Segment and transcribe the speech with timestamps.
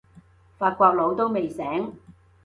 [0.57, 1.93] 法國佬都未醒